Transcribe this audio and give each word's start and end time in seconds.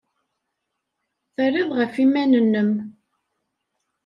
Terrid 1.35 1.69
ɣef 1.79 1.93
yiman-nnem. 1.97 2.71